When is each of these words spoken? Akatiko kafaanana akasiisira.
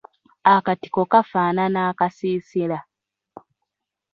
Akatiko 0.53 1.01
kafaanana 1.11 1.79
akasiisira. 1.91 2.77